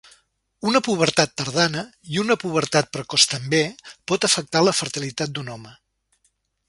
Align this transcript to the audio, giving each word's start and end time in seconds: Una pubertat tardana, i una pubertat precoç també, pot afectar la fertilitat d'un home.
Una 0.69 0.79
pubertat 0.87 1.35
tardana, 1.41 1.83
i 2.15 2.17
una 2.23 2.37
pubertat 2.45 2.89
precoç 2.97 3.27
també, 3.35 3.59
pot 4.13 4.27
afectar 4.31 4.65
la 4.69 4.75
fertilitat 4.79 5.37
d'un 5.37 5.53
home. 5.59 5.77